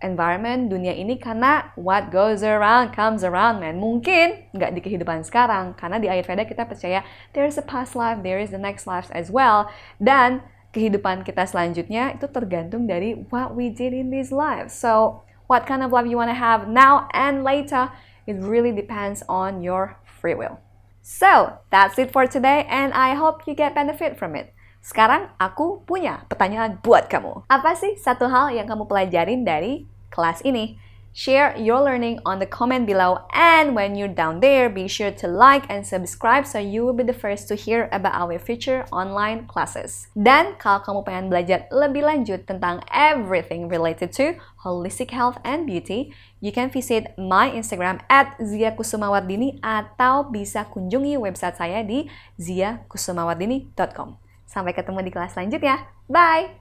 environment 0.01 0.65
dunia 0.65 0.97
ini 0.97 1.13
karena 1.21 1.69
what 1.77 2.09
goes 2.09 2.41
around 2.41 2.89
comes 2.89 3.21
around 3.21 3.61
man. 3.61 3.77
Mungkin 3.77 4.49
nggak 4.53 4.73
di 4.73 4.81
kehidupan 4.81 5.21
sekarang 5.21 5.77
karena 5.77 6.01
di 6.01 6.09
Ayurveda 6.09 6.49
kita 6.49 6.65
percaya 6.65 7.05
there 7.37 7.45
is 7.45 7.61
a 7.61 7.65
past 7.65 7.93
life 7.93 8.25
there 8.25 8.41
is 8.41 8.49
the 8.49 8.57
next 8.57 8.89
life 8.89 9.13
as 9.13 9.29
well. 9.29 9.69
Dan 10.01 10.41
kehidupan 10.71 11.27
kita 11.27 11.43
selanjutnya 11.43 12.15
itu 12.15 12.25
tergantung 12.31 12.87
dari 12.87 13.27
what 13.29 13.53
we 13.53 13.67
did 13.69 13.91
in 13.91 14.07
this 14.07 14.31
life 14.31 14.71
so 14.71 15.21
what 15.51 15.67
kind 15.67 15.83
of 15.83 15.91
life 15.91 16.07
you 16.07 16.15
want 16.15 16.31
to 16.31 16.37
have 16.37 16.71
now 16.71 17.11
and 17.11 17.43
later 17.43 17.91
It 18.29 18.37
really 18.39 18.71
depends 18.71 19.25
on 19.25 19.65
your 19.65 19.97
free 20.05 20.37
will. 20.37 20.61
So, 21.01 21.57
that's 21.73 21.97
it 21.97 22.13
for 22.13 22.29
today 22.29 22.69
and 22.69 22.93
I 22.93 23.17
hope 23.17 23.49
you 23.49 23.57
get 23.57 23.73
benefit 23.73 24.21
from 24.21 24.37
it. 24.37 24.53
Sekarang 24.81 25.33
aku 25.37 25.85
punya 25.85 26.25
pertanyaan 26.29 26.81
buat 26.81 27.09
kamu. 27.09 27.45
Apa 27.49 27.77
sih 27.77 27.97
satu 27.97 28.29
hal 28.29 28.53
yang 28.53 28.69
kamu 28.69 28.85
pelajarin 28.89 29.41
dari 29.45 29.85
kelas 30.13 30.41
ini? 30.45 30.77
Share 31.11 31.51
your 31.59 31.83
learning 31.83 32.23
on 32.23 32.39
the 32.39 32.47
comment 32.47 32.87
below 32.87 33.27
and 33.35 33.75
when 33.75 33.99
you're 33.99 34.07
down 34.07 34.39
there, 34.39 34.71
be 34.71 34.87
sure 34.87 35.11
to 35.11 35.27
like 35.27 35.67
and 35.67 35.83
subscribe 35.83 36.47
so 36.47 36.55
you 36.55 36.87
will 36.87 36.95
be 36.95 37.03
the 37.03 37.13
first 37.13 37.51
to 37.51 37.55
hear 37.55 37.91
about 37.91 38.15
our 38.15 38.39
future 38.39 38.87
online 38.95 39.43
classes. 39.43 40.07
Dan 40.15 40.55
kalau 40.55 40.79
kamu 40.79 40.99
pengen 41.03 41.25
belajar 41.27 41.67
lebih 41.67 42.07
lanjut 42.07 42.47
tentang 42.47 42.79
everything 42.95 43.67
related 43.67 44.15
to 44.15 44.39
holistic 44.63 45.11
health 45.11 45.35
and 45.43 45.67
beauty, 45.67 46.15
you 46.39 46.55
can 46.55 46.71
visit 46.71 47.11
my 47.19 47.51
Instagram 47.51 47.99
at 48.07 48.39
Zia 48.39 48.71
Kusumawardini 48.71 49.59
atau 49.59 50.31
bisa 50.31 50.63
kunjungi 50.71 51.19
website 51.19 51.59
saya 51.59 51.83
di 51.83 52.07
ziakusumawardini.com. 52.39 54.15
Sampai 54.47 54.71
ketemu 54.71 55.03
di 55.03 55.11
kelas 55.11 55.35
selanjutnya. 55.35 55.91
Bye! 56.07 56.60